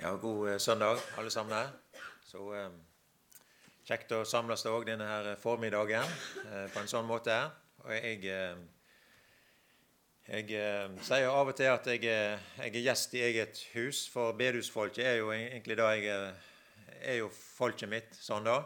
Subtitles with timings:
[0.00, 1.70] Ja, god eh, søndag, alle sammen her.
[2.22, 2.68] Så eh,
[3.88, 6.06] kjekt å samles òg denne her formiddagen
[6.44, 7.34] eh, på en sånn måte.
[7.82, 8.60] Og jeg, eh,
[10.28, 14.38] jeg eh, sier av og til at jeg, jeg er gjest i eget hus, for
[14.38, 18.60] bedehusfolket er jo egentlig da jeg er, jo folket mitt sånn da.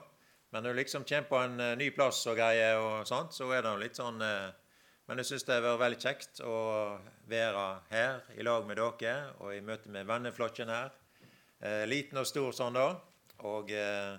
[0.53, 3.49] Men når du liksom kommer på en eh, ny plass og greier og sånt, så
[3.57, 4.51] er det litt sånn eh,
[5.09, 6.57] Men jeg syns det har vært veldig kjekt å
[7.25, 10.93] være her i lag med dere og i møte med venneflokken her.
[11.63, 12.89] Eh, liten og stor sånn da.
[13.47, 14.17] Og eh,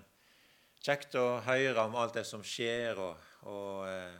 [0.80, 4.14] kjekt å høre om alt det som skjer, og, og eh,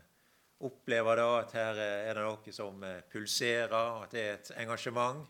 [0.68, 5.24] oppleve da at her er det noe som eh, pulserer, at det er et engasjement.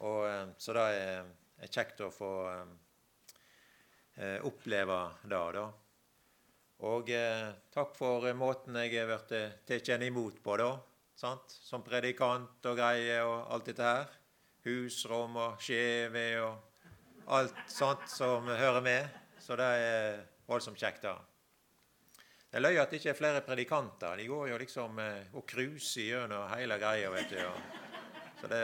[0.00, 1.28] Og, eh, så det er,
[1.60, 2.30] er kjekt å få
[4.16, 5.66] eh, oppleve det, da.
[6.86, 7.08] Og
[7.72, 10.70] takk for måten jeg har blitt tatt imot på, da.
[11.16, 11.52] Sant?
[11.64, 14.16] Som predikant og greier og alt dette her.
[14.66, 16.65] Husrom og skjeve og
[17.26, 19.22] alt sånt som hører med.
[19.42, 21.16] Så det er voldsomt kjekt, da.
[22.46, 24.16] Det er løye at det ikke er flere predikanter.
[24.16, 27.42] De går jo liksom eh, og cruiser gjennom hele greia, vet du.
[28.40, 28.62] Så det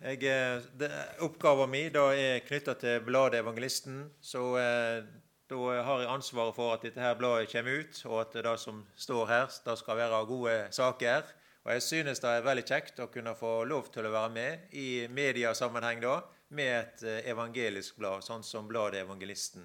[0.00, 0.90] jeg, eh, det,
[1.24, 4.04] Oppgaven min da er knytta til bladet Evangelisten.
[4.20, 5.02] Så eh,
[5.50, 8.84] da har jeg ansvaret for at dette her bladet kommer ut, og at det som
[8.96, 11.28] står her, det skal være gode saker.
[11.66, 14.74] Og jeg synes det er veldig kjekt å kunne få lov til å være med
[14.78, 16.20] i mediasammenheng da,
[16.54, 19.64] med et eh, evangelisk blad, sånn som bladet Evangelisten.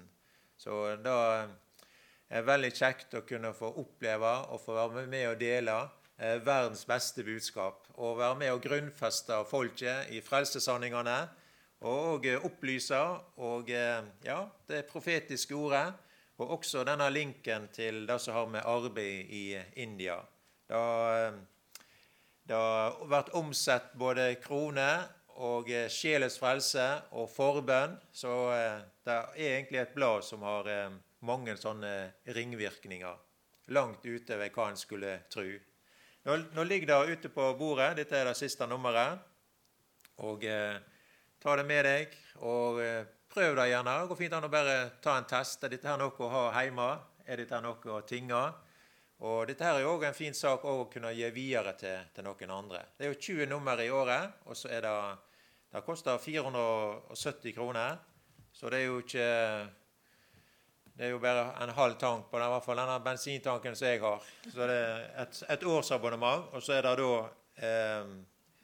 [0.58, 5.38] Så da er det veldig kjekt å kunne få oppleve og få være med og
[5.44, 5.76] dele
[6.18, 7.86] eh, verdens beste budskap.
[7.94, 11.20] Og være med og grunnfeste folket i frelsesanningene.
[11.86, 12.98] Og eh, opplyse
[13.46, 15.86] og ja, det profetiske ordet.
[16.42, 19.46] Og også denne linken til det som har med arbeid i
[19.86, 20.18] India.
[20.66, 20.82] Da,
[22.48, 25.04] det har vært omsett både kroner
[25.42, 26.84] og eh, sjelens frelse
[27.18, 27.94] og forbønn.
[28.12, 31.92] Så eh, det er egentlig et blad som har eh, mange sånne
[32.34, 33.20] ringvirkninger.
[33.72, 35.46] Langt utover hva en skulle tro.
[36.26, 37.96] Nå, nå ligger det ute på bordet.
[37.98, 39.22] Dette er det siste nummeret.
[40.22, 40.76] Og eh,
[41.42, 42.12] ta det med deg,
[42.46, 43.96] og eh, prøv det gjerne.
[44.02, 45.64] Det går fint an å bare ta en test.
[45.64, 46.90] Er dette her noe å ha hjemme?
[47.26, 48.42] Er dette noe å tinge?
[49.22, 52.24] Og dette her er jo også en fin sak å kunne gi videre til, til
[52.26, 52.80] noen andre.
[52.98, 54.96] Det er jo 20 nummer i året, og så er det
[55.72, 57.96] Det koster 470 kroner.
[58.52, 59.28] Så det er jo ikke
[60.96, 63.88] Det er jo bare en halv tank på den, i hvert fall denne bensintanken som
[63.88, 64.26] jeg har.
[64.44, 67.14] Så det er et, et årsabonnement, og så er det da
[67.56, 68.10] eh,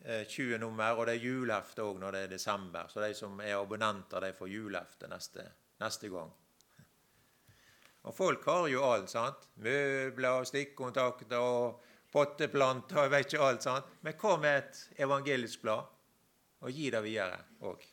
[0.04, 2.90] eh, 20 nummer, og det er julehefte òg når det er desember.
[2.92, 5.46] Så de som er abonnenter, de får julehefte neste,
[5.80, 6.34] neste gang.
[8.06, 9.10] Og folk har jo alt.
[9.10, 9.48] sant?
[9.56, 11.82] Møbler, stikkontakter og
[12.12, 13.62] potteplanter, jeg vet ikke alt.
[13.62, 13.94] sant?
[14.02, 15.94] Men hva med et evangelisk blad?
[16.60, 17.84] Og gi det videre òg.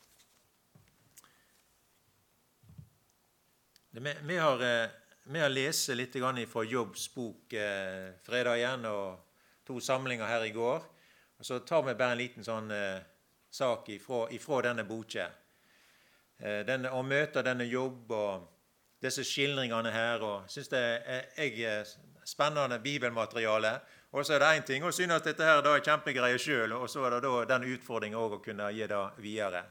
[3.95, 4.89] Vi, har, eh,
[5.23, 6.15] vi har lest litt
[6.49, 9.19] fra Jobbs bok eh, igjen, og
[9.63, 10.81] to samlinger her i går.
[11.37, 12.99] Og Så tar vi bare en liten sånn eh,
[13.49, 15.29] sak ifra, ifra denne boka.
[16.37, 18.54] Denne, å møte denne jobb og
[19.01, 20.23] disse skildringene her.
[20.23, 21.85] og synes det er, jeg, er
[22.25, 23.79] spennende bibelmateriale.
[24.11, 26.89] Og så er det én ting å synes dette her da er kjempegreier sjøl, og
[26.89, 29.65] så er det da den utfordringen å kunne gi det videre.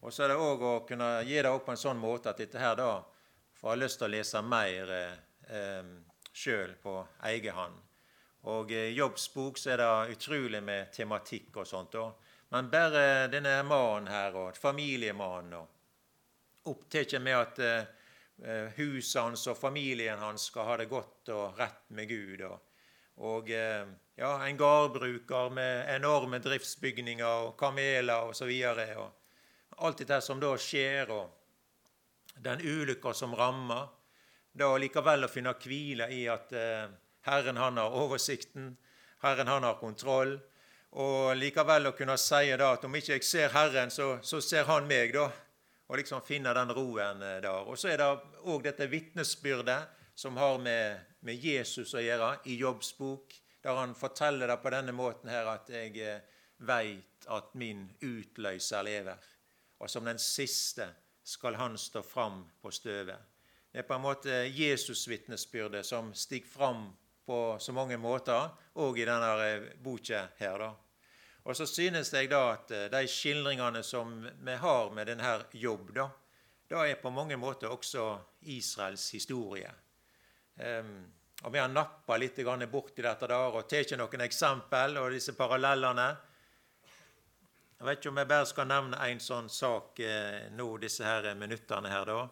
[0.00, 2.38] Og så er det òg å kunne gi det opp på en sånn måte at
[2.38, 2.92] dette her da
[3.58, 5.88] får lyst til å lese mer eh,
[6.32, 6.94] sjøl på
[7.32, 7.78] egen hånd.
[8.48, 11.96] Og i Jobbs bok så er det utrolig med tematikk og sånt.
[11.98, 12.14] Og,
[12.50, 15.66] Men bare denne mannen her, og familiemannen,
[16.68, 17.97] opptatt med at eh,
[18.76, 22.42] huset hans og familien hans skal ha det godt og rett med Gud.
[22.46, 22.60] Og,
[23.26, 23.88] og eh,
[24.18, 28.52] ja, en gårdbruker med enorme driftsbygninger og kameler osv.
[29.78, 33.88] Alt dette som da skjer, og den ulykka som rammer.
[34.58, 36.86] Da likevel å finne hvile i at eh,
[37.28, 38.72] Herren han har oversikten,
[39.22, 40.38] Herren han har kontroll.
[40.98, 44.64] Og likevel å kunne si da at om ikke jeg ser Herren, så, så ser
[44.70, 45.12] Han meg.
[45.12, 45.28] da,
[45.88, 47.64] Og liksom finne den roen eh, der.
[47.64, 48.08] Og så er det
[48.44, 53.94] òg dette vitnesbyrdet som har med, med, Jesus å gjøre, i Jobbs bok, der han
[53.96, 56.24] forteller det på denne måten her at jeg eh,
[56.68, 59.28] veit at min utløser lever.
[59.78, 60.88] Og som den siste
[61.28, 63.36] skal han stå fram på støvet.
[63.70, 66.88] Det er på en måte Jesus-vitnesbyrdet som stiger fram
[67.28, 68.48] på så mange måter,
[68.80, 70.58] òg i denne boka her.
[70.58, 70.70] da.
[71.48, 75.94] Og så synes jeg da at eh, de skildringene som vi har med denne jobb,
[75.96, 76.04] da,
[76.68, 78.10] da er på mange måter også
[78.52, 79.70] Israels historie.
[80.58, 81.06] Um,
[81.46, 82.36] og Vi har nappa litt
[82.68, 86.08] borti dette der og tatt noen eksempel og disse parallellene.
[87.78, 91.34] Jeg vet ikke om jeg bare skal nevne en sånn sak eh, nå disse her
[91.34, 92.28] minuttene her, da.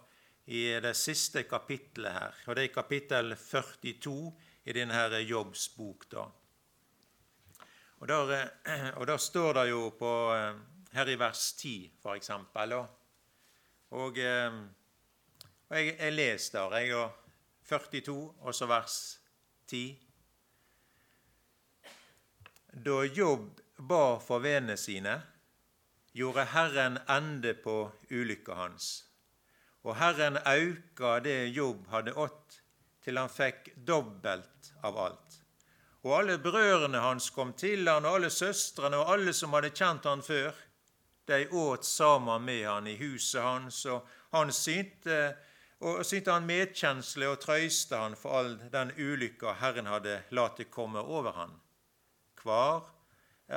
[0.47, 2.43] I det siste kapittelet her.
[2.47, 4.19] Og det er kapittel 42
[4.67, 6.11] i denne jobbsbok.
[6.11, 6.27] Da.
[7.97, 10.55] Og der, eh, og der står det jo på eh,
[10.93, 12.73] her i vers 10, for eksempel.
[12.73, 12.87] Og,
[13.91, 14.53] Og, eh,
[15.69, 17.13] og jeg, jeg leser der, jeg, og
[17.69, 19.21] 42, og så vers
[19.67, 19.99] 10.
[22.85, 25.23] Da Jobb ba for vennene sine,
[26.13, 29.07] gjorde Herren ende på ulykka hans.
[29.87, 32.61] Og Herren auka det Jobb hadde ått,
[33.05, 35.46] til han fikk dobbelt av alt.
[36.07, 40.05] Og alle brødrene hans kom til han, og alle søstrene og alle som hadde kjent
[40.07, 40.53] han før,
[41.27, 45.35] de åt sammen med han i huset hans, og han synte,
[45.83, 50.69] og synte han medkjensle og trøyste han for all den ulykka Herren hadde latt det
[50.71, 51.59] komme over han.
[52.39, 52.87] Hver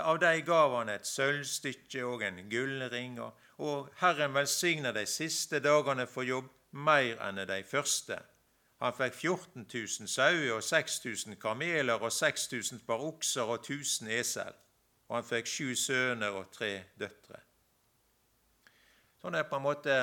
[0.02, 3.22] av de gav han et sølvstykke og en gullring,
[3.62, 8.18] og Herren velsigna de siste dagene for jobb mer enn de første.
[8.80, 14.56] Han fikk 14 000 sauer og 6000 kameler og 6000 par okser og 1000 esel.
[15.10, 17.42] Og han fikk sju sønner og tre døtre.
[19.20, 19.96] Sånn er på en måte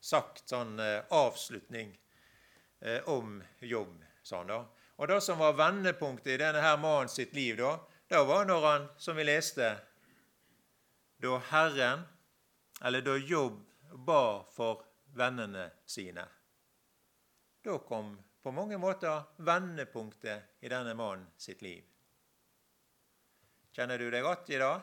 [0.00, 1.92] sagt sånn eh, avslutning
[2.80, 3.98] eh, om jobb.
[4.24, 4.62] Sånn da.
[4.96, 7.76] Og det som var vendepunktet i denne her mannen sitt liv, da,
[8.08, 9.74] det var når han, som vi leste,
[11.22, 12.06] da Herren,
[12.84, 13.60] eller da Jobb
[14.06, 14.82] ba for
[15.16, 16.24] vennene sine.
[17.62, 21.84] Da kom på mange måter vendepunktet i denne mannen sitt liv.
[23.72, 24.82] Kjenner du deg godt i dag?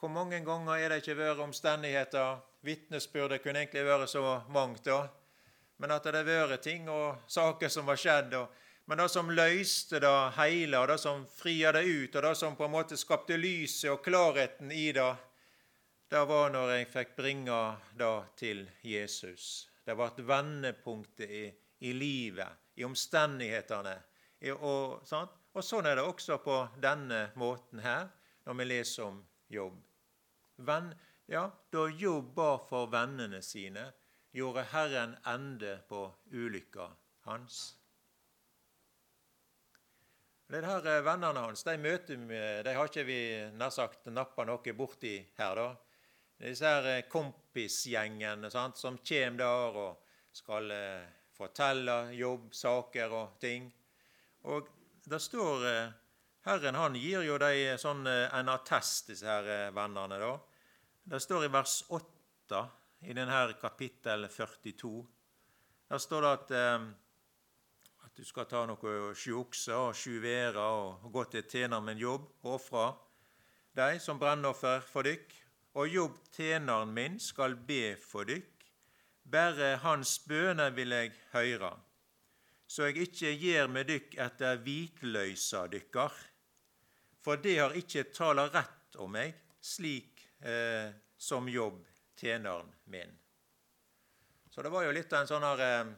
[0.00, 5.06] Hvor mange ganger er det ikke vært omstendigheter Vitnesbyrdet kunne egentlig vært så mangt, da.
[5.80, 8.60] Men at det har vært ting og saker som har skjedd, og
[8.90, 12.56] men det som løste det hele, og det som fria det ut, og det som
[12.58, 15.12] på en måte skapte lyset og klarheten i det,
[16.10, 17.60] det var når jeg fikk bringe
[17.94, 19.69] det til Jesus.
[19.90, 21.46] Det har vært vendepunktet i,
[21.82, 23.94] i livet, i omstendighetene.
[24.38, 25.32] I, og, sant?
[25.50, 28.04] og sånn er det også på denne måten her,
[28.46, 29.18] når vi leser om
[29.50, 29.80] jobb.
[30.62, 30.92] Venn,
[31.26, 31.42] ja,
[31.74, 33.88] da Jobb ba for vennene sine,
[34.30, 36.04] gjorde Herren ende på
[36.38, 36.86] ulykka
[37.26, 37.58] hans.
[40.54, 43.22] Det her eh, Vennene hans de møter vi, de har ikke vi
[43.58, 45.58] nær sagt nappa noe borti her.
[45.58, 45.70] da.
[46.46, 47.08] Disse her eh,
[47.50, 49.98] kompisgjengene sant, som kommer der og
[50.32, 53.66] skal eh, fortelle jobb, saker og ting.
[54.44, 54.68] Og
[55.04, 55.90] det står eh,
[56.46, 60.18] Herren han gir jo dem eh, sånn, en attest, disse her vennene.
[60.18, 60.38] da.
[61.02, 62.62] Det står i vers 8
[63.02, 64.94] i denne kapittel 42.
[65.90, 66.88] Der står det at eh,
[68.00, 71.98] at du skal ta noe sju okser og sju værer og gå til tjener med
[71.98, 72.86] en jobb og ofre
[73.76, 75.39] deg som brennoffer for dykk.
[75.78, 78.64] Og jobb tjeneren min skal be for dykk.
[79.30, 81.70] Bare hans bøner vil jeg høre,
[82.66, 86.16] så jeg ikke gjer med dykk etter hvitløysa dykkar.
[87.22, 90.90] For det har ikke tala rett om meg, slik eh,
[91.20, 91.82] som jobb
[92.18, 93.12] tjeneren min.
[94.50, 95.92] Så det var jo litt av en sånn her eh,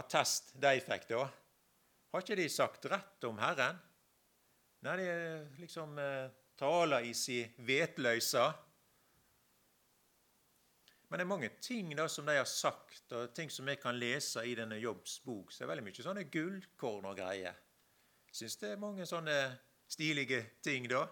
[0.00, 1.26] attest de fikk da?
[2.12, 3.78] Har ikke de sagt rett om Herren?
[4.82, 5.12] Nei, de
[5.62, 8.50] liksom eh, taler i si vetløysa.
[11.12, 13.98] Men det er mange ting da som de har sagt, og ting som vi kan
[14.00, 15.50] lese i denne Jobbs bok.
[15.52, 17.58] Så det er veldig mye sånne gullkorn og greier.
[18.32, 19.34] Syns det er mange sånne
[19.92, 21.02] stilige ting, da.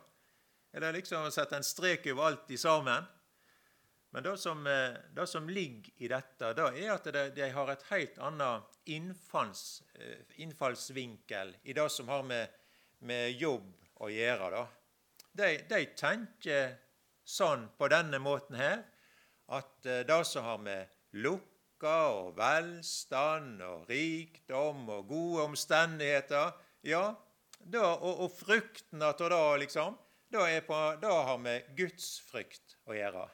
[0.73, 3.04] Er det liksom å sette en strek over alt i sammen?
[4.16, 7.85] Men det som, eh, det som, ligger i dette, da, er at de, har et
[7.90, 12.49] helt annet innfalls, eh, innfallsvinkel i det som har med,
[13.00, 13.69] med jobb
[14.00, 14.64] å gjøre.
[15.37, 16.73] De, de, tenker
[17.21, 18.80] sånn på denne måten her
[19.50, 26.52] at eh, det som har med lukka og velstand og rikdom og gode omstendigheter
[26.87, 27.11] Ja,
[27.61, 29.99] da, og, og frukten av det, liksom,
[30.33, 33.26] da har med Guds frykt å gjøre.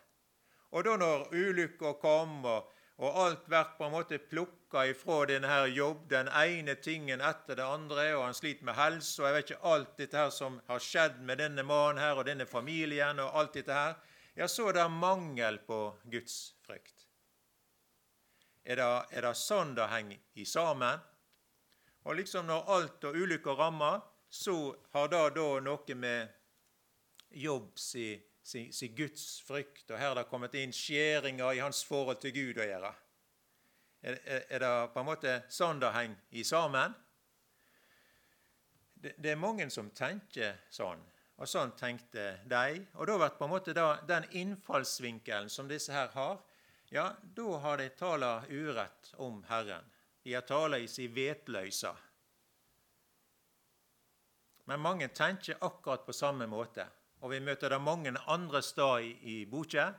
[0.75, 5.51] Og da når ulykka kom, og, og, alt blir på en måte plukka ifra denne
[5.51, 9.37] her jobb, den ene tingen etter det andre, og han sliter med helse, og jeg
[9.37, 13.23] vet ikke alt dette her som har skjedd med denne mannen her og denne familien,
[13.23, 13.95] og alt dette her,
[14.37, 15.81] ja, så er det mangel på
[16.13, 17.07] Guds frykt.
[18.67, 21.01] Er det, er det sånn det henger i sammen?
[22.07, 26.35] Og liksom når alt og ulykker rammer, så har det da noe med
[27.31, 28.11] jobbs i
[28.43, 29.91] sin, sin Guds frykt.
[29.91, 32.93] Og her har det kommet inn skjæringer i hans forhold til Gud å gjøre.
[34.07, 36.95] Er, er, er det på en måte sånn det henger i sammen?
[38.95, 41.03] Det, det, er mange som tenker sånn.
[41.37, 42.81] Og sånn tenkte de.
[42.97, 46.41] Og da blir på en måte da, den innfallsvinkelen som disse her har,
[46.89, 49.85] ja, da har de tala urett om Herren.
[50.23, 51.93] De har tala i si vetløysa.
[54.67, 56.87] Men mange tenker akkurat på samme måte.
[57.21, 59.93] Og vi møter det mange andre steder i, i boka,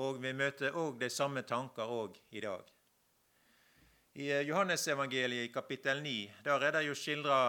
[0.00, 2.64] og vi møter òg de samme tanker òg i dag.
[4.18, 7.40] I eh, Johannesevangeliet i kapittel 9 der er det jo skildra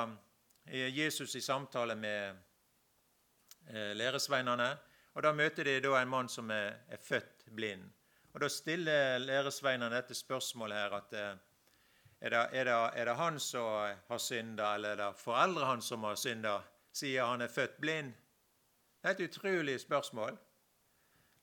[0.65, 2.50] eh, Jesus i samtale med
[3.73, 4.77] læresveinene.
[5.13, 7.83] og Da møter de da en mann som er, er født blind.
[8.33, 11.13] Og Da stiller læresveinene dette spørsmålet her at
[12.21, 15.85] er det, er, det, er det, han som har synda, eller er det foreldre hans
[15.85, 16.59] som har synda,
[16.93, 18.13] siden han er født blind?
[19.01, 20.37] Det er et utrolig spørsmål.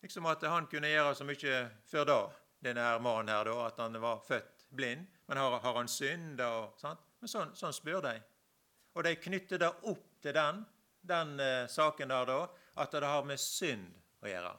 [0.02, 1.56] Liksom at han kunne gjøre så mye
[1.90, 2.18] før da,
[2.62, 5.06] denne her mannen her, da, at han var født blind.
[5.26, 6.50] Men har, har han synda?
[7.20, 8.14] Men sånn, sånn, spør de.
[8.94, 10.62] Og de knytter det opp til den,
[11.09, 12.38] den eh, saken der, da,
[12.79, 13.88] at det har med synd
[14.23, 14.55] å gjøre.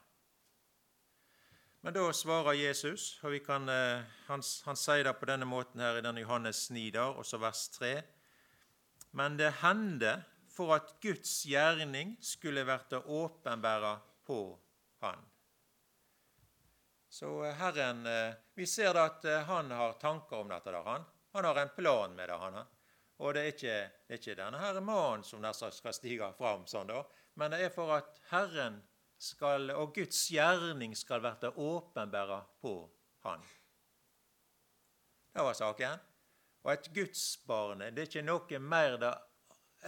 [1.79, 5.99] Men da svarer Jesus, og kan, eh, han, han, sier det på denne måten her
[5.99, 7.93] i denne Johannes 9, der, også vers 3.
[9.15, 10.17] Men det hendte
[10.51, 13.95] for at Guds gjerning skulle vært åpenbæra
[14.27, 14.41] på
[14.99, 15.21] Han.
[17.09, 18.03] Så uh, Herren
[18.53, 20.69] Vi ser da at han har tanker om dette.
[20.69, 22.35] der, Han Han har en plan med det.
[22.35, 22.59] han.
[23.19, 26.87] Og det er ikke, det er ikke denne her mannen som skal stige fram, sånn
[26.87, 27.03] da,
[27.35, 28.79] men det er for at Herren
[29.19, 32.75] skal, og Guds gjerning skal bli åpenbæra på
[33.27, 33.41] Han.
[35.33, 36.05] Det var saken.
[36.63, 39.11] Og et gudsbarn det er ikke noe mer det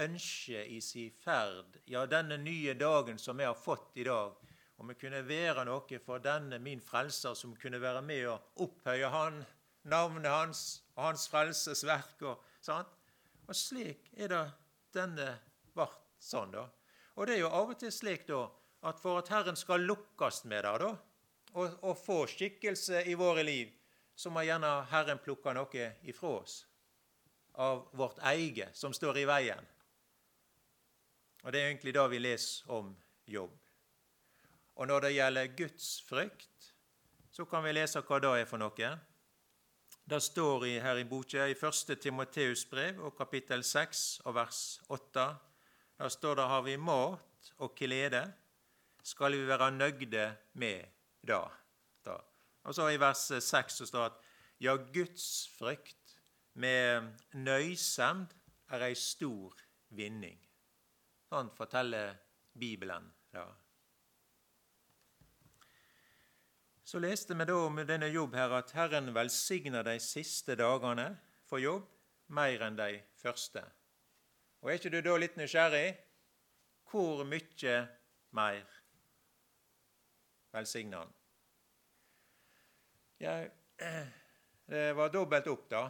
[0.03, 1.79] ønsker i sin ferd.
[1.87, 4.35] Ja, denne nye dagen som vi har fått i dag,
[4.77, 9.11] om vi kunne være noe for denne min frelser, som kunne være med og opphøye
[9.11, 9.43] han,
[9.83, 10.63] navnet hans
[10.95, 12.21] og hans frelsesverk.
[12.21, 13.00] og sant?
[13.51, 14.43] Og slik er det
[14.95, 15.27] denne
[15.75, 16.69] vart sånn, da.
[17.19, 18.45] Og det er jo av og til slik da,
[18.87, 20.91] at for at Herren skal lukkes med det, da,
[21.51, 23.73] og, og, få skikkelse i våre liv,
[24.15, 26.61] så må gjerne Herren plukke noe ifra oss
[27.59, 29.67] av vårt eget som står i veien.
[31.43, 32.95] Og Det er egentlig det vi leser om
[33.27, 33.51] jobb.
[34.79, 36.71] Og når det gjelder Guds frykt,
[37.35, 38.95] så kan vi lese hva det er for noe.
[40.09, 41.99] Det står i, her i boka i 1.
[42.01, 45.25] Timoteus brev og kapittel 6 og vers 8.
[45.97, 48.23] Der står det har vi mat og klede,
[49.03, 50.85] skal vi være nøgde med
[51.27, 51.43] da.
[52.05, 52.17] da.
[52.63, 54.19] Og så i vers 6 så står det at
[54.61, 56.17] ja, Guds frykt
[56.53, 58.33] med nøysemd
[58.69, 59.55] er ei stor
[59.95, 60.37] vinning.
[61.31, 62.15] Sånn forteller
[62.59, 63.45] Bibelen da.
[66.91, 71.05] Så leste vi da om denne jobb her at Herren velsigner de siste dagene
[71.47, 71.85] for jobb
[72.35, 73.63] mer enn de første.
[74.59, 75.95] Og Er ikke du da litt nysgjerrig?
[76.91, 77.77] Hvor mye
[78.35, 78.75] mer
[80.51, 81.15] velsigner han?
[83.23, 83.39] Ja,
[84.75, 85.87] det var dobbelt opp, da.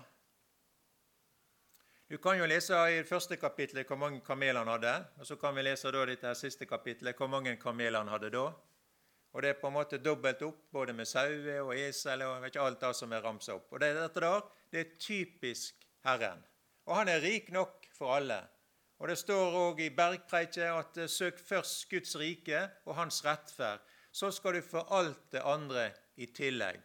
[2.05, 4.99] Du kan jo lese i første kapittelet hvor mange kameler han hadde.
[5.17, 8.51] Og så kan vi lese da dette siste kapittelet hvor mange kameler han hadde da.
[9.31, 12.63] Og det er på en måte dobbelt opp, både med sauer og esel og ikke
[12.63, 13.69] alt det som er ramsa opp.
[13.71, 16.41] Og det, dette der, det er typisk Herren.
[16.89, 18.41] Og han er rik nok for alle.
[19.01, 23.81] Og det står òg i bergpreiket at eh, søk først Guds rike og hans rettferd.
[24.11, 25.87] Så skal du få alt det andre
[26.19, 26.83] i tillegg.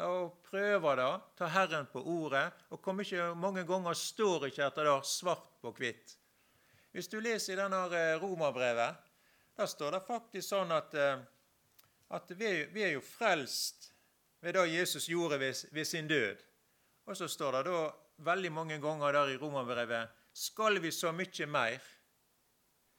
[0.00, 2.46] Og prøver da, ta Herren på ordet.
[2.70, 6.16] Og kommer ikke mange ganger står ikke etter det svart på hvitt.
[6.94, 9.09] Hvis du leser i denne eh, romerbrevet,
[9.60, 11.18] der står det faktisk sånn at, eh,
[12.16, 13.90] at vi, vi, er jo frelst
[14.40, 16.40] ved det Jesus gjorde ved, ved, sin død.
[17.04, 17.82] Og så står det da
[18.24, 21.84] veldig mange ganger der i Romerbrevet skal vi så mye mer?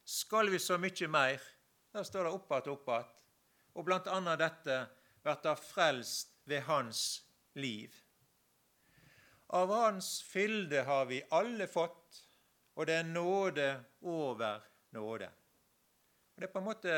[0.05, 1.41] Skal vi så mye mer?
[1.95, 3.09] Der står det opp igjen, opp igjen.
[3.73, 4.79] Og blant annet dette
[5.23, 7.03] blir det frelst ved hans
[7.57, 7.95] liv.
[9.49, 12.25] Av hans fylde har vi alle fått,
[12.77, 13.71] og det er nåde
[14.05, 14.61] over
[14.93, 15.33] nåde.
[16.41, 16.93] Det er på en måte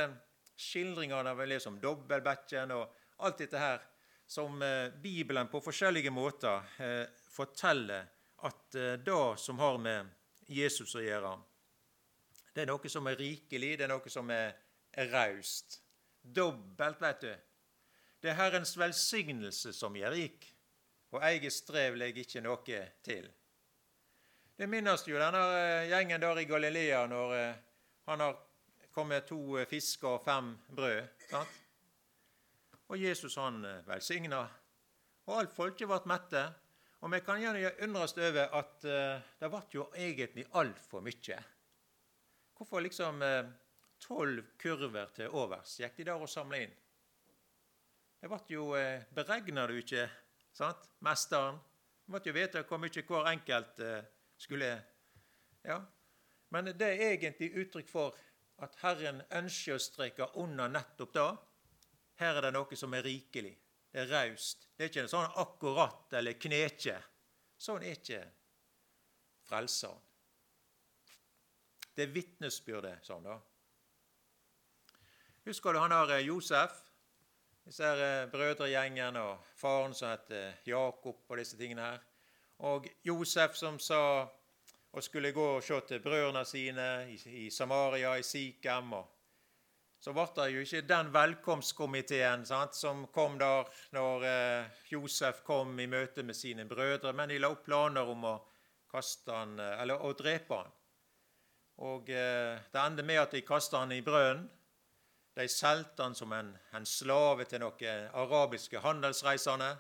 [0.56, 2.94] skildringene av liksom om dobbeltbekken og
[3.28, 3.82] alt dette her
[4.24, 8.06] som eh, Bibelen på forskjellige måter eh, forteller
[8.48, 10.14] at eh, det som har med
[10.48, 11.34] Jesus å gjøre,
[12.56, 14.56] det er noe som er rikelig, det er noe som er
[15.12, 15.76] raust.
[16.22, 17.36] Dobbelt, vet du.
[18.24, 20.48] Det er Herrens velsignelse som gjør rik,
[21.12, 23.28] og eget strev legger ikke noe til.
[24.56, 25.46] Det minnes jo denne
[25.92, 27.38] gjengen der i Galilea når
[28.08, 28.42] han har
[28.94, 31.02] kom med to eh, fisker og fem brød.
[31.30, 31.60] Sant?
[32.88, 34.44] Og Jesus han eh, velsigna,
[35.26, 36.44] og alt folket ble mette.
[37.04, 41.40] Og vi kan gjerne undres over at uh, det ble jo egentlig altfor mye.
[42.56, 43.50] hvorfor liksom eh,
[44.00, 46.76] tolv kurver til overs gikk de der og samla inn?
[48.22, 50.08] Det ble jo eh, Beregna du ikke,
[50.56, 51.60] sant, mesteren?
[52.06, 54.06] Du måtte jo vite hvor mye hver enkelt eh,
[54.38, 54.72] skulle
[55.64, 55.82] Ja.
[56.50, 58.16] Men det er egentlig uttrykk for
[58.64, 61.28] at Herren ønsker å streke under nettopp det.
[62.22, 63.54] Her er det noe som er rikelig.
[63.94, 64.68] Det er raust.
[64.74, 66.96] Det er ikke sånn akkurat eller knekje.
[67.62, 68.24] Sånn er ikke
[69.44, 70.00] Frelseren.
[71.94, 73.36] Det er vitnesbyrdet sånn, da.
[75.46, 76.78] Husker du han der eh, Josef?
[77.68, 82.02] Disse her eh, brødregjengen og faren som heter Jakob og disse tingene her.
[82.64, 84.00] Og Josef som sa
[84.94, 88.94] og skulle gå og se til brødrene sine i, Samaria, i Sikhem.
[90.00, 95.80] så ble det jo ikke den velkomstkomiteen sant, som kom der når eh, Josef kom
[95.80, 98.34] i møte med sine brødre, men de la opp planer om å,
[98.92, 100.74] kaste han, eh, eller, å drepe han.
[101.88, 104.50] Og eh, Det endte med at de kastet han i brønnen.
[105.34, 109.72] De solgte han som en, en slave til noen arabiske handelsreisende.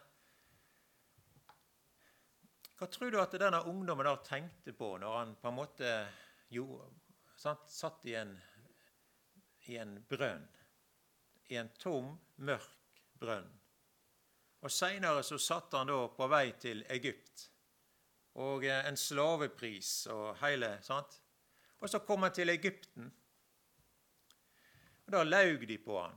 [2.77, 5.91] Hva tror du at denne ungdommen da tenkte på når han på en måte
[6.53, 6.67] jo,
[7.37, 8.33] sant, satt i en,
[9.69, 10.47] i en brønn?
[11.53, 13.49] I en tom, mørk brønn.
[14.63, 17.49] Og Seinere så satt han da på vei til Egypt.
[18.39, 21.19] Og eh, en slavepris og hele sant?
[21.83, 23.11] Og så kom han til Egypten.
[25.03, 26.15] Og Da laug de på han.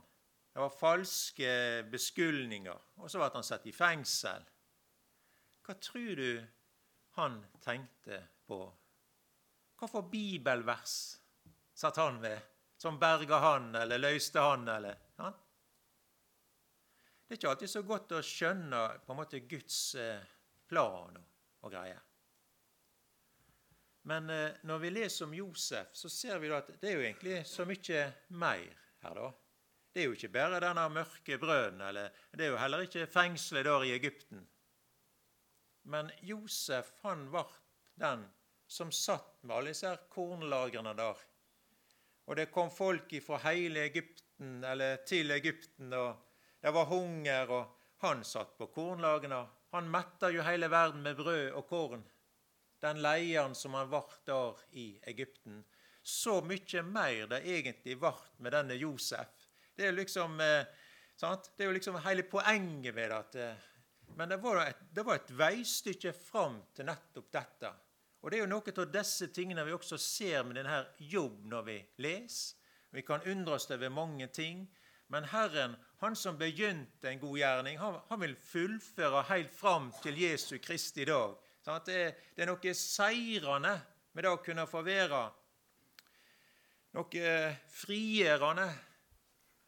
[0.53, 1.49] Det var falske
[1.91, 2.79] beskyldninger.
[2.97, 4.47] Og så ble han satt i fengsel.
[5.67, 6.43] Hva tror du
[7.17, 8.59] han tenkte på?
[9.75, 10.93] Hva for bibelvers
[11.75, 12.39] satt han ved,
[12.79, 14.63] som berga han eller løste han?
[14.71, 15.33] eller ja?
[17.27, 20.23] Det er ikke alltid så godt å skjønne på en måte Guds eh,
[20.71, 21.99] plan og greier.
[24.07, 27.41] Men eh, når vi leser om Josef, så ser vi at det er jo egentlig
[27.49, 28.05] så mye
[28.39, 28.69] mer
[29.03, 29.31] her, da.
[29.91, 33.67] Det er jo ikke bare denne mørke brønnen, eller det er jo heller ikke fengselet
[33.67, 34.47] der i Egypten.
[35.87, 37.45] Men Josef han ble
[38.01, 38.25] den
[38.67, 41.21] som satt med alle disse kornlagrene der.
[42.27, 48.03] Og det kom folk fra hele Egypten, eller til Egypten, og det var hunger, og
[48.03, 49.45] han satt på kornlagrene.
[49.71, 52.03] Han metta jo hele verden med brød og korn,
[52.83, 55.63] den leieren som han ble der i Egypten.
[56.03, 59.47] Så mye mer det egentlig ble med denne Josef
[59.77, 60.65] det er, liksom, eh,
[61.19, 63.17] det er jo liksom hele poenget med det.
[63.17, 63.65] At, eh,
[64.15, 67.73] men det var, et, det var et veistykke fram til nettopp dette.
[68.21, 70.79] Og det er jo noe av disse tingene vi også ser med denne
[71.11, 72.55] jobb når vi leser.
[72.95, 74.63] Vi kan undre oss over mange ting.
[75.07, 80.17] Men Herren, han som begynte en god gjerning, han, han vil fullføre helt fram til
[80.19, 81.37] Jesu Kristi dag.
[81.63, 82.01] Sånn det,
[82.35, 83.73] det, er noe seirende
[84.15, 85.21] med det å kunne få være.
[86.97, 87.31] Noe
[87.71, 88.67] frigjørende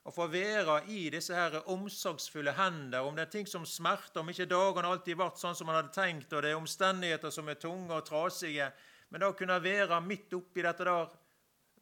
[0.09, 4.31] å få være i disse her omsorgsfulle hender, om det er ting som smerter, om
[4.31, 7.59] ikke dagene alltid ble sånn som man hadde tenkt, og det er omstendigheter som er
[7.61, 8.71] tunge og trasige,
[9.09, 11.13] men da kunne være midt oppi dette der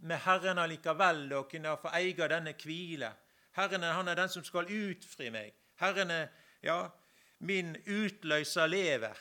[0.08, 3.14] med Herren allikevel, og kunne få eie denne hvile.
[3.58, 5.56] Herren han er den som skal utfri meg.
[5.80, 6.28] Herren er
[6.66, 6.82] ja,
[7.40, 9.18] min utløser lever.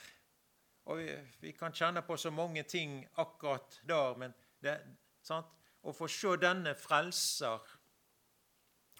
[0.87, 1.07] Og vi,
[1.41, 4.77] vi, kan kjenne på så mange ting akkurat der, men det,
[5.23, 5.49] sant?
[5.87, 7.63] å få se denne frelser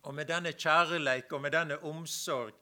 [0.04, 2.54] og med denne kjærleik og med denne omsorg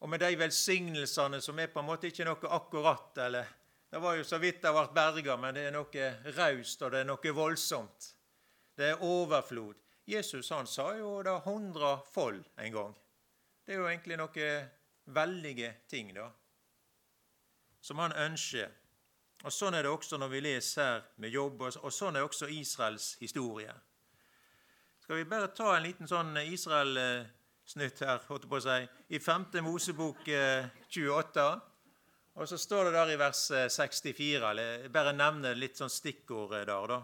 [0.00, 3.56] og med de velsignelsene som er på en måte ikke noe akkurat eller
[3.90, 6.04] Det var jo så vidt det ble berga, men det er noe
[6.36, 8.04] raust, og det er noe voldsomt.
[8.78, 9.74] Det er overflod.
[10.06, 12.94] Jesus han sa jo det hundrefold en gang.
[13.66, 14.52] Det er jo egentlig noe
[15.10, 16.28] veldige ting, da,
[17.82, 18.70] som han ønsker.
[19.42, 22.46] Og Sånn er det også når vi leser her med jobb, og sånn er også
[22.46, 23.74] Israels historie.
[25.10, 28.76] Skal vi bare ta en liten sånn Israel-snutt her, holdt på å si,
[29.10, 29.48] i 5.
[29.66, 31.46] Mosebok 28.
[31.48, 33.40] Eh, og så står det der i vers
[33.74, 37.00] 64 eller Jeg Bare nevne litt sånn stikkord der, da.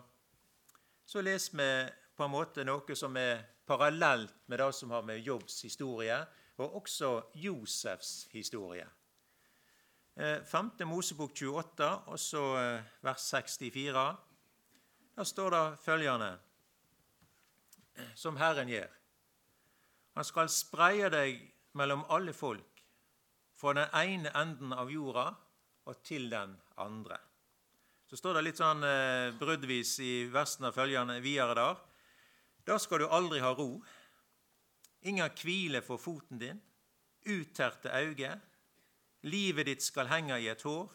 [1.02, 1.68] Så leser vi
[2.14, 6.22] på en måte noe som er parallelt med det som har med Jobbs historie,
[6.62, 8.86] og også Josefs historie.
[10.14, 10.74] 5.
[10.78, 12.48] Eh, Mosebok 28, og så
[13.02, 14.10] vers 64.
[15.18, 16.36] Der står det følgende
[18.14, 18.90] som Herren gjør.
[20.16, 21.40] Han skal spreie deg
[21.76, 22.82] mellom alle folk,
[23.56, 25.30] fra den ene enden av jorda
[25.88, 27.18] og til den andre.
[28.06, 31.80] Så står det litt sånn eh, bruddvis i versene følgende videre der.
[32.66, 33.80] Da skal du aldri ha ro.
[35.06, 36.60] Ingen hvile for foten din.
[37.26, 38.36] Utterte øyne.
[39.26, 40.92] Livet ditt skal henge i et hår.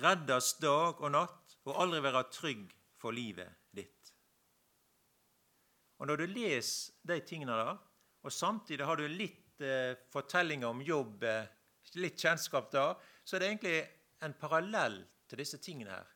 [0.00, 2.66] Reddes dag og natt, og aldri være trygg
[2.98, 3.59] for livet.
[6.00, 7.76] Og når du leser de tingene der,
[8.24, 11.50] og samtidig har du litt eh, fortellinger om jobb, eh,
[12.00, 12.86] litt kjennskap da,
[13.24, 13.76] så er det egentlig
[14.24, 16.08] en parallell til disse tingene her.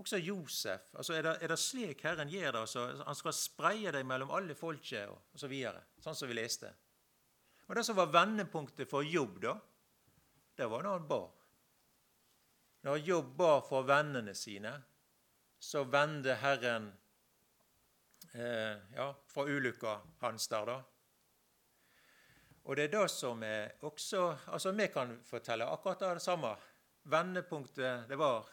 [0.00, 0.94] Også Josef.
[0.96, 2.60] altså Er det, er det slik Herren gjør det?
[2.60, 5.48] Altså, han skal spreie deg mellom alle folket og og Så
[6.00, 6.72] sånn som vi leste.
[7.68, 9.58] Og Det som var vendepunktet for Jobb, da,
[10.56, 11.20] det var når han ba.
[12.82, 14.72] Når Jobb bar for vennene sine,
[15.60, 16.90] så vendte Herren
[18.32, 20.76] ja, fra ulykka hans der, da.
[22.64, 26.54] Og det er det som er også Altså, vi kan fortelle akkurat det samme.
[27.02, 28.46] Vendepunktet det var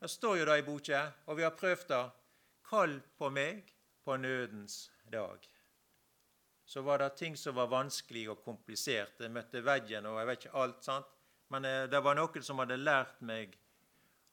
[0.00, 2.10] Det står jo det i boka, og vi har prøvd det.
[2.70, 3.68] Kall på meg
[4.04, 5.38] på nødens dag.
[6.64, 9.20] Så var det ting som var vanskelig og komplisert.
[9.20, 10.84] Jeg møtte veggen og jeg vet ikke alt.
[10.84, 11.06] sant?
[11.48, 13.58] Men eh, det var noen som hadde lært meg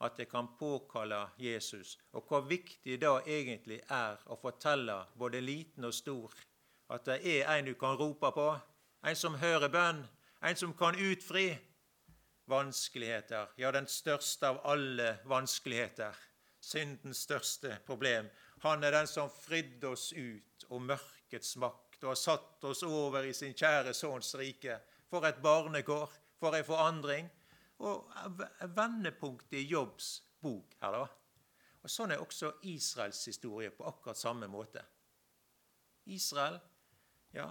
[0.02, 5.86] at jeg kan påkalle Jesus, og hvor viktig det egentlig er å fortelle både liten
[5.86, 6.36] og stor
[6.90, 8.48] at det er en du kan rope på,
[9.06, 10.00] en som hører bønn,
[10.42, 11.52] en som kan utfri
[12.50, 16.16] vanskeligheter, ja, den største av alle vanskeligheter,
[16.60, 18.30] syndens største problem.
[18.66, 23.28] Han er den som fridde oss ut og mørkets makt og har satt oss over
[23.28, 24.80] i sin kjære sønns rike.
[25.10, 26.10] For et barnekår,
[26.40, 27.30] for ei forandring
[27.80, 28.12] og
[28.76, 31.06] vendepunktet i Jobbs bok her, da.
[31.80, 34.82] Og Sånn er også Israels historie på akkurat samme måte.
[36.12, 36.58] Israel,
[37.32, 37.48] ja,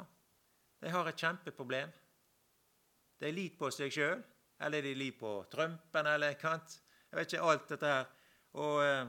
[0.81, 1.95] de har et kjempeproblem.
[3.19, 4.21] De lider på seg sjøl,
[4.61, 6.77] eller de lider på Trumpen, eller kant.
[7.09, 8.07] Jeg vet ikke alt dette her.
[8.59, 9.09] Og, eh,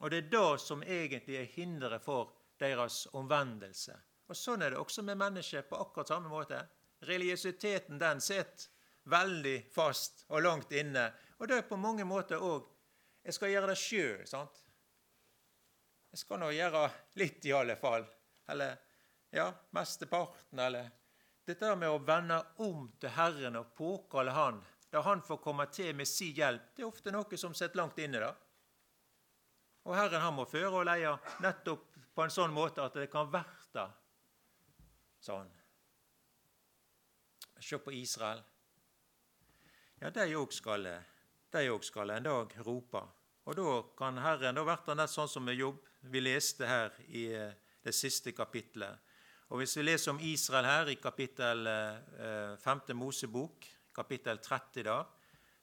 [0.00, 3.96] og det er det som egentlig er hinderet for deres omvendelse.
[4.28, 6.62] Og Sånn er det også med mennesker på akkurat samme måte.
[7.04, 8.70] Religiøsiteten den sitter
[9.10, 11.08] veldig fast og langt inne.
[11.38, 12.70] Og det er på mange måter òg
[13.24, 14.58] Jeg skal gjøre det sjøl, sant?
[16.12, 16.82] Jeg skal nå gjøre
[17.16, 18.04] litt, i alle fall.
[18.52, 18.76] Eller
[19.32, 20.90] ja, mesteparten, eller
[21.44, 24.60] Dette med å vende om til Herren og påkalle Han,
[24.92, 27.98] da Han får komme til med sin hjelp, det er ofte noe som sitter langt
[27.98, 28.20] inne.
[28.20, 28.34] da.
[29.84, 33.28] Og Herren han må føre og leie nettopp på en sånn måte at det kan
[33.32, 33.88] verte
[35.20, 35.50] sånn.
[37.60, 38.44] Se på Israel
[40.04, 40.84] ja, de òg skal,
[41.80, 43.00] skal, en dag rope.
[43.48, 45.78] Og da kan Herren Da blir det nett sånn som med jobb
[46.12, 49.00] vi leste her i eh, det siste kapittelet.
[49.48, 51.64] Og Hvis vi leser om Israel her i kapittel
[52.60, 52.82] 5.
[52.88, 53.64] Eh, Mosebok,
[53.96, 54.98] kapittel 30, da,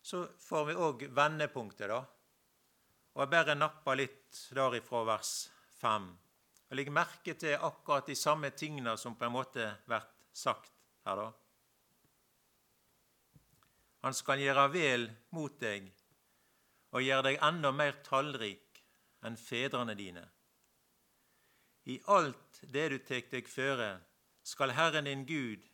[0.02, 1.90] så får vi òg vendepunktet.
[1.90, 2.02] da.
[3.14, 5.36] Og Jeg bare napper litt derifra vers
[5.82, 6.10] 5.
[6.70, 10.74] Og legger merke til akkurat de samme tingene som på en måte blir sagt
[11.06, 11.16] her.
[11.16, 11.41] da.
[14.02, 15.92] Han skal gjøre vel mot deg
[16.92, 18.82] og gjøre deg enda mer tallrik
[19.26, 20.24] enn fedrene dine.
[21.90, 23.94] I alt det du tek deg føre,
[24.44, 25.66] skal Herren din Gud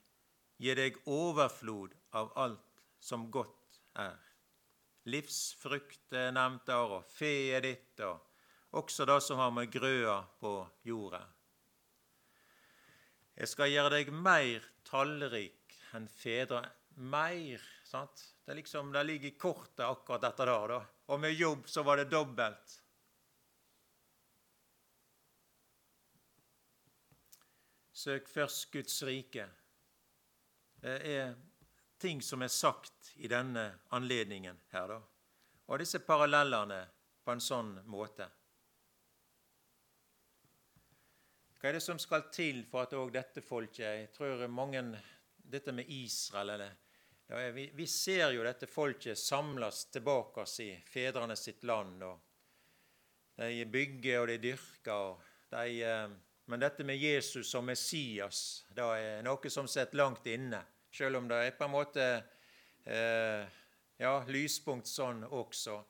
[0.59, 4.19] gi deg overflod av alt som godt er.
[5.07, 8.19] Livsfrukt er nevnt der, og fe er ditt, og
[8.75, 10.53] også det som har med grøa på
[10.87, 11.23] jorda.
[13.37, 16.63] Jeg skal gjøre deg mer tallrik enn fedre.
[16.97, 18.35] Mer Sant?
[18.45, 20.67] Det, liksom, det ligger i kortet akkurat dette der.
[20.67, 20.85] Da.
[21.05, 22.83] Og med jobb så var det dobbelt.
[27.91, 29.45] Søk først Guds rike.
[30.83, 31.31] Det er
[31.97, 33.63] ting som er sagt i denne
[33.95, 34.97] anledningen her, da.
[35.71, 36.81] Og disse parallellene
[37.23, 38.27] på en sånn måte.
[41.57, 44.83] Hva er det som skal til for at òg dette folket Jeg tror mange
[45.47, 46.75] Dette med Israel eller
[47.27, 52.03] ja, vi, vi, ser jo dette folket samles tilbake i fedrene sitt land.
[52.03, 52.19] og
[53.35, 54.93] De bygger og de dyrker.
[54.93, 56.07] Og de, eh,
[56.47, 60.63] men dette med Jesus som Messias det er noe som sitter langt inne.
[60.91, 62.05] Selv om det er på en måte
[62.87, 63.43] eh,
[63.99, 65.81] ja, lyspunkt sånn også.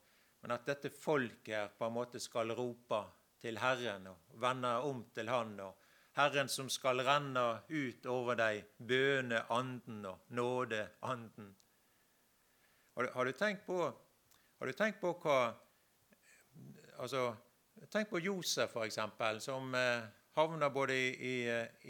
[0.42, 3.04] Men at dette folket her på en måte skal rope
[3.38, 5.60] til Herren og vende om til Han.
[5.60, 5.87] og
[6.18, 11.52] Herren som skal renne ut over deg, bøneanden og nådeanden.
[12.98, 13.78] Har, har, du tenkt på,
[14.58, 15.42] har du tenkt på hva
[16.98, 17.36] altså,
[17.94, 18.98] Tenk på Josef, f.eks.,
[19.46, 21.36] som eh, havner både i,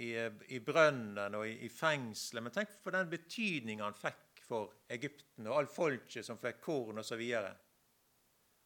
[0.03, 0.09] i,
[0.51, 2.43] i, brønnen og i, i fengselet.
[2.43, 6.99] Men tenk på den betydningen han fikk for Egypten og all folket som fikk korn
[6.99, 7.23] osv.
[7.39, 7.47] Og,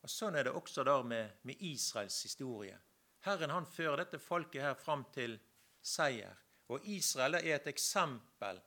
[0.02, 2.80] og sånn er det også der med, med Israels historie.
[3.28, 5.38] Herren han fører dette folket her fram til
[5.82, 6.38] seier.
[6.72, 8.62] Og Israel er et eksempel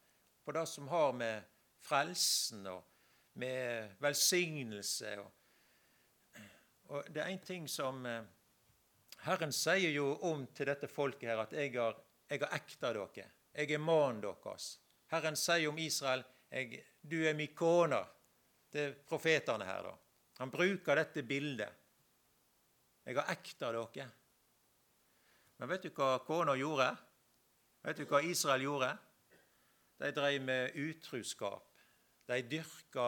[0.44, 1.42] på det som har med
[1.85, 2.83] frelsen og
[3.40, 5.31] med velsignelse og,
[6.92, 8.22] og Det er én ting som eh,
[9.24, 11.96] Herren sier jo om til dette folket her at 'jeg har,
[12.29, 13.31] jeg har ekta dere'.
[13.55, 14.79] 'Jeg er mannen deres'.
[15.07, 16.24] Herren sier om Israel
[17.03, 18.05] 'du er min kone'.
[18.72, 19.94] Er profetene her, da.
[20.38, 21.72] Han bruker dette bildet.
[23.07, 24.11] 'Jeg har ekta dere'.
[25.64, 26.90] Men vet du hva kona gjorde?
[27.87, 28.90] Vet du hva Israel gjorde?
[29.96, 31.70] De drev med utruskap.
[32.29, 33.07] De dyrka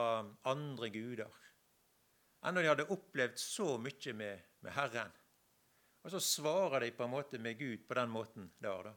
[0.49, 1.35] andre guder.
[2.49, 5.13] Enda de hadde opplevd så mye med, med Herren.
[6.01, 8.95] Og så svarer de på en måte med Gud på den måten der, da.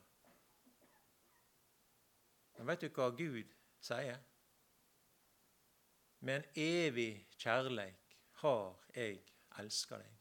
[2.56, 3.52] Men vet du hva Gud
[3.84, 4.24] sier?
[6.24, 9.20] Med en evig kjærleik har jeg
[9.60, 10.19] elska deg.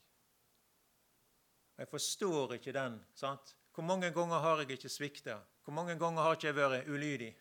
[1.78, 3.04] Og Jeg forstår ikke den.
[3.14, 3.56] sant?
[3.74, 5.38] Hvor mange ganger har jeg ikke svikta?
[5.64, 7.36] Hvor mange ganger har ikke jeg vært ulydig?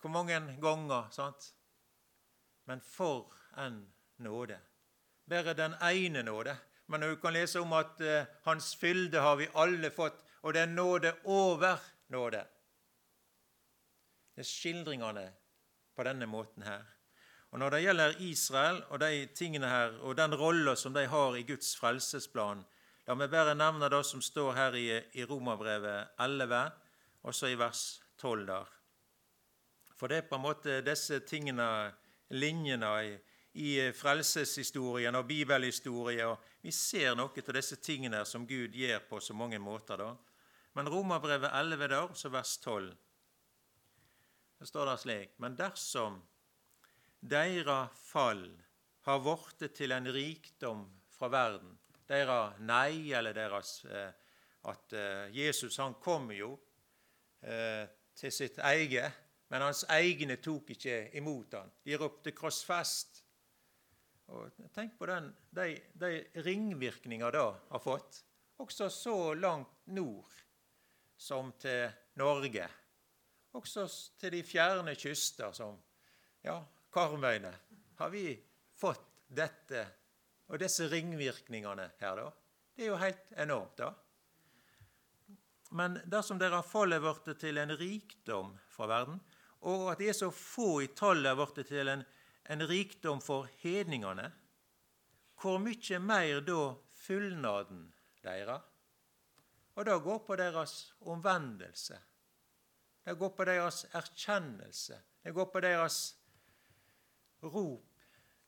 [0.00, 1.10] Hvor mange ganger?
[1.10, 1.54] sant?
[2.66, 3.86] Men for en
[4.18, 4.58] nåde.
[5.28, 6.56] Bare den ene nåde.
[6.86, 10.60] Men du kan lese om at uh, Hans fylde har vi alle fått, og det
[10.60, 12.44] er nåde over nåde.
[14.34, 15.32] Det er skildringene
[15.96, 16.82] på denne måten her.
[17.50, 21.36] Og Når det gjelder Israel og de tingene her, og den rolla som de har
[21.36, 22.64] i Guds frelsesplan,
[23.06, 24.88] la meg bare nevne det som står her i,
[25.20, 26.62] i Romerbrevet 11,
[27.28, 27.84] også i vers
[28.20, 28.72] 12 der.
[29.94, 31.92] For det er på en måte disse tingene,
[32.34, 33.14] linjene, i,
[33.54, 36.26] i frelseshistorien og bibelhistorie.
[36.26, 39.96] og Vi ser noe av disse tingene som Gud gjør på så mange måter.
[39.96, 40.10] da.
[40.74, 42.90] Men Romerbrevet 11, der, så vers 12,
[44.58, 46.22] det står det slik Men dersom
[47.20, 48.46] deira fall
[49.04, 51.76] har vorte til en rikdom fra verden,
[52.08, 54.12] deira nei eller deres eh,
[54.70, 56.54] At eh, Jesus han kom jo
[57.44, 57.84] eh,
[58.16, 59.18] til sitt eget,
[59.52, 61.72] men hans egne tok ikke imot han.
[61.84, 63.20] De ropte 'krossfest'.
[64.32, 65.66] Og Tenk på den, de,
[66.00, 68.22] de ringvirkninger det har fått,
[68.56, 70.32] også så langt nord
[71.16, 72.68] som til Norge.
[73.52, 73.84] Også
[74.18, 75.76] til de fjerne kyster, som
[76.42, 76.56] ja,
[76.92, 77.52] Karmøyene,
[77.98, 78.32] har vi
[78.80, 79.84] fått dette
[80.48, 82.30] og disse ringvirkningene her, da.
[82.74, 83.92] Det er jo helt enormt, da.
[85.74, 89.18] Men dersom dere har fallet blitt til en rikdom fra verden,
[89.64, 92.04] og at de er så få i tallet blitt til en,
[92.52, 94.30] en rikdom for hedningene,
[95.40, 96.60] hvor mye mer da
[97.04, 97.88] fullnaden
[98.24, 98.62] deres?
[99.74, 101.98] Og det går på deres omvendelse.
[103.04, 105.00] Det går på deres erkjennelse.
[105.24, 105.98] Det går på deres
[107.42, 107.90] rop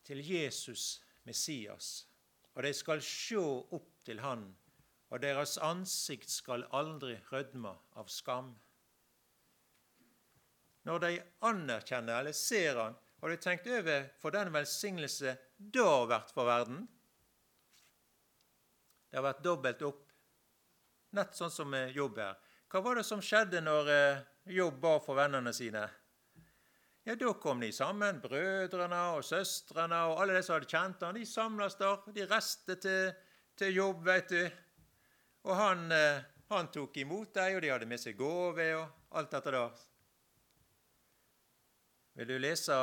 [0.07, 2.07] til Jesus Messias.
[2.55, 3.45] Og de skal sjå
[3.77, 4.47] opp til Han,
[5.11, 8.55] og deres ansikt skal aldri rødme av skam
[10.87, 11.13] når de
[11.47, 12.95] anerkjenner eller ser Han.
[13.21, 16.85] Har du tenkt over for den velsignelse det har vært for verden?
[19.11, 20.03] Det har vært dobbelt opp,
[21.17, 22.37] nett sånn som med Jobb her.
[22.71, 24.25] Hva var det som skjedde når eh,
[24.59, 25.87] Jobb ba for vennene sine?
[27.09, 31.15] Ja, Da kom de sammen, brødrene og søstrene og alle de som hadde kjent han.
[31.15, 32.01] De samles der.
[32.17, 33.13] De reiste til,
[33.55, 34.41] til jobb, vet du.
[35.47, 39.31] Og han, eh, han tok imot dem, og de hadde med seg gave og alt
[39.37, 39.85] dette der.
[42.19, 42.75] Vil du lese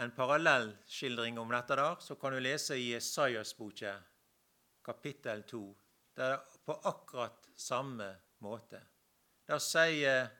[0.00, 3.92] en parallellskildring om dette, der, så kan du lese i Esaias-boka,
[4.88, 5.64] kapittel 2.
[6.16, 8.08] Det er på akkurat samme
[8.40, 8.80] måte.
[9.44, 10.30] Der sier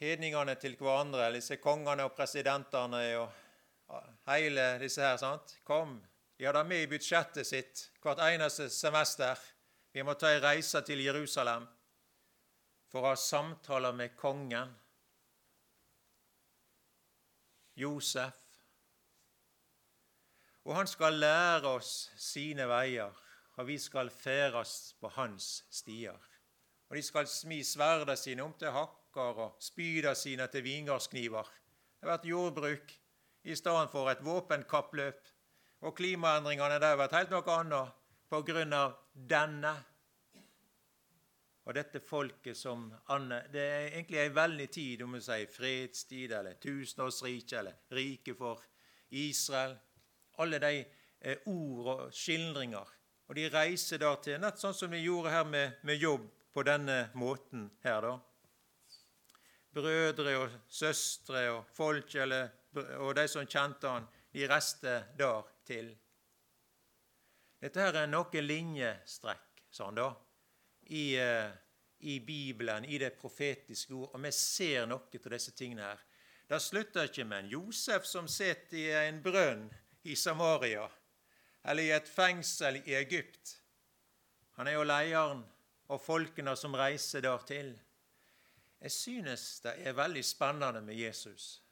[0.00, 5.58] hedningene til hverandre, disse kongene og presidentene og hele disse her, sant?
[5.66, 5.98] Kom,
[6.38, 9.36] de har det med i budsjettet sitt hvert eneste semester.
[9.92, 11.66] Vi må ta ei reise til Jerusalem
[12.90, 14.72] for å ha samtaler med kongen
[17.78, 18.38] Josef.
[20.64, 23.12] Og han skal lære oss sine veier,
[23.56, 26.18] og vi skal ferdes på hans stier.
[26.90, 28.74] Og de skal smi sverda sine om til
[29.10, 31.42] hakker og spyder sine til vingardskniver.
[32.00, 32.92] Det har vært jordbruk
[33.44, 35.28] i stedet for et våpenkappløp.
[35.82, 37.94] Og klimaendringene der har vært helt noe annet
[38.28, 39.72] på grunn av denne
[41.64, 46.32] og dette folket som Anne, Det er egentlig ei veldig tid, om vi sier fredstid
[46.32, 48.62] eller tusenårsrike eller riket for
[49.10, 49.76] Israel.
[50.38, 50.84] Alle de
[51.20, 52.86] eh, ord og skildringer.
[53.28, 56.62] Og de reiser der til, nett sånn som de gjorde her med, med jobb på
[56.62, 58.18] denne måten her, da.
[59.74, 62.48] Brødre og søstre og folk eller,
[62.98, 65.92] og de som kjente han, de reiste der til.
[67.60, 70.10] Dette her er noen linjestrekk, sa han da
[70.90, 71.50] i, eh,
[71.98, 76.00] i Bibelen, i det profetiske ord, og vi ser noe av disse tingene her.
[76.50, 79.68] Det slutter ikke med en Josef som sitter i en brønn
[80.02, 80.88] i Samaria,
[81.62, 83.52] eller i et fengsel i Egypt.
[84.58, 85.44] Han er jo lederen
[85.90, 87.70] og folkene som reiser der til.
[88.80, 91.62] Jeg synes det er veldig spennende med Jesus.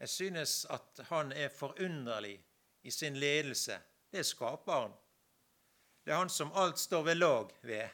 [0.00, 2.44] Jeg synes at han er forunderlig
[2.82, 3.80] i sin ledelse.
[4.10, 4.92] Det er skaperen.
[6.04, 7.88] Det er han som alt står ved lag ved.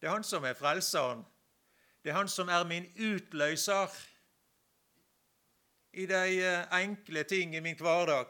[0.00, 1.24] Det er han som er frelseren.
[2.04, 3.88] Det er han som er min utløser
[5.92, 8.26] i de eh, enkle ting i min hverdag.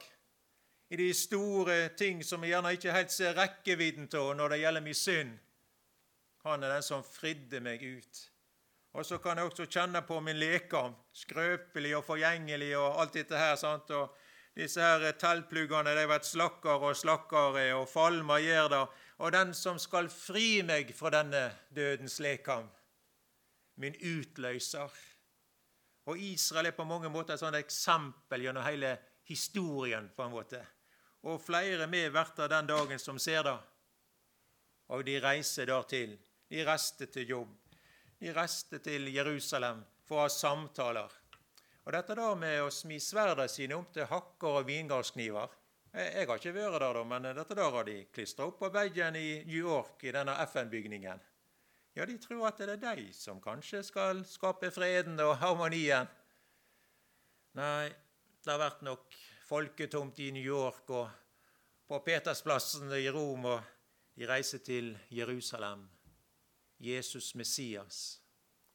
[0.91, 4.81] I de store ting som jeg gjerne ikke helt ser rekkevidden av når det gjelder
[4.81, 5.39] min synd.
[6.47, 8.23] Han er den som fridde meg ut.
[8.97, 13.37] Og så kan jeg også kjenne på min lekam, skrøpelig og forgjengelig og alt dette
[13.37, 13.57] her.
[13.61, 13.91] sant?
[13.93, 14.15] Og
[14.57, 18.81] disse her teltpluggene de blir slakkere og slakkere, og falmer gjør det.
[19.19, 22.71] Og den som skal fri meg fra denne dødens lekam,
[23.77, 24.97] min utløser.
[26.09, 28.97] Og Israel er på mange måter et sånt eksempel gjennom hele
[29.29, 30.09] historien.
[30.17, 30.65] på en måte.
[31.23, 33.59] Og flere med av den dagen som ser det.
[34.89, 36.19] Og de reiser dertil.
[36.49, 37.65] De rester til jobb.
[38.20, 41.12] De reiste til Jerusalem for å ha samtaler.
[41.85, 45.55] Og dette da med å smi sverdene sine om til hakker og vingardskniver
[45.96, 48.68] jeg, jeg, har ikke vært der, da, men dette der har de klistra opp på
[48.68, 51.22] veggen i New York, i denne FN-bygningen.
[51.96, 56.11] Ja, de tror at det er de som kanskje skal skape freden og harmonien.
[57.57, 57.88] Nei,
[58.44, 59.16] det har vært nok
[59.48, 61.09] folketomt i New York og
[61.88, 65.87] på Petersplassen i Rom, og de reiser til Jerusalem.
[66.79, 68.21] Jesus Messias,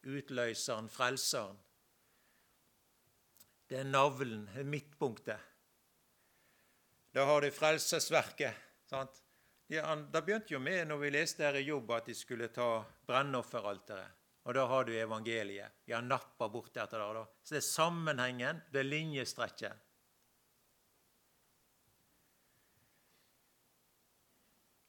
[0.02, 1.58] utløseren, frelseren.
[3.68, 5.50] Det er navlen, det er midtpunktet.
[7.12, 8.54] Da har du frelsesverket.
[8.88, 9.22] sant?
[9.68, 14.18] Det begynte jo med når vi leste her i Jobb at de skulle ta brennofferalteret.
[14.42, 15.78] Og da har du evangeliet.
[15.86, 17.08] Ja, nappa bort etter det.
[17.14, 17.24] da.
[17.42, 19.88] Så det er sammenhengen, det er linjestrekket.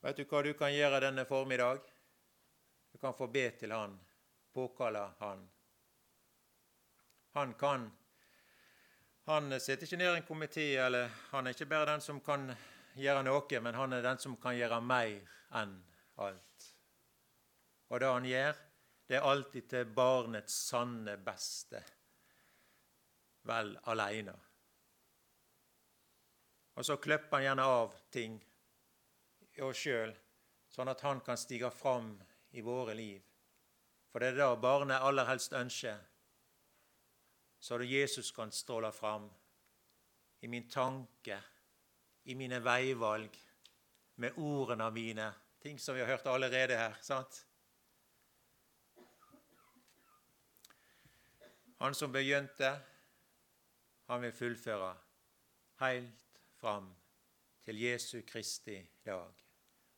[0.03, 1.92] Vet du hva du kan gjøre denne formiddag?
[2.93, 3.97] Du kan få be til Han,
[4.53, 5.49] påkalle Han.
[7.33, 7.91] Han kan.
[9.25, 12.51] Han sitter ikke ned i en komité, eller han er ikke bare den som kan
[12.99, 15.15] gjøre noe, men han er den som kan gjøre mer
[15.57, 15.73] enn
[16.21, 16.67] alt.
[17.89, 18.59] Og det han gjør,
[19.07, 21.81] det er alltid til barnets sanne beste.
[23.47, 24.35] Vel aleine.
[26.75, 28.37] Og så klipper han gjerne av ting
[29.53, 30.13] i oss sjøl,
[30.69, 32.13] sånn at han kan stige fram
[32.53, 33.21] i våre liv.
[34.11, 35.97] For det er det barnet aller helst ønsker,
[37.59, 39.29] så det Jesus kan stråle fram
[40.43, 41.39] i min tanke,
[42.23, 43.37] i mine veivalg,
[44.15, 45.31] med ordene mine,
[45.63, 46.97] ting som vi har hørt allerede her.
[47.01, 47.45] sant?
[51.79, 52.79] Han som begynte,
[54.07, 54.91] han vil fullføre
[55.79, 56.91] helt fram
[57.63, 59.31] til Jesu Kristi dag.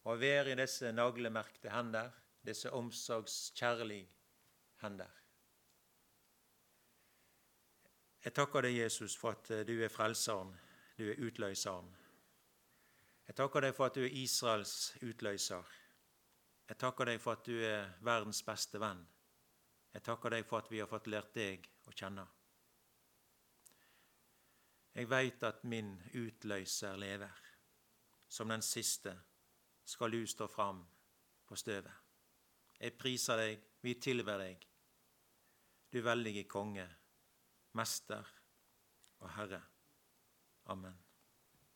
[0.06, 2.14] Og være i disse naglemerkte hender
[2.46, 4.10] disse omsorgskjærlige
[4.82, 5.12] hender.
[8.26, 10.54] Jeg takker deg, Jesus, for at du er frelseren,
[10.98, 11.92] du er utløseren.
[13.28, 15.76] Jeg takker deg for at du er Israels utløser.
[16.70, 19.04] Jeg takker deg for at du er verdens beste venn.
[19.94, 22.26] Jeg takker deg for at vi har fått lært deg å kjenne.
[24.96, 27.44] Jeg veit at min utløser lever.
[28.28, 29.14] Som den siste
[29.86, 30.82] skal du stå fram
[31.46, 32.05] på støvet.
[32.80, 34.66] Jeg priser deg, vi tilber deg,
[35.94, 36.86] du veldige konge,
[37.78, 38.28] mester
[39.24, 39.62] og Herre.
[40.74, 41.05] Amen.